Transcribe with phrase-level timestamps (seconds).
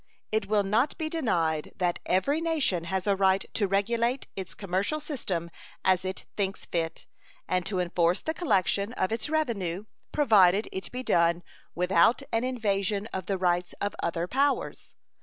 [0.31, 4.99] It will not be denied that every nation has a right to regulate its commercial
[4.99, 5.51] system
[5.85, 7.05] as it thinks fit
[7.47, 11.43] and to enforce the collection of its revenue, provided it be done
[11.75, 14.95] without an invasion of the rights of other powers.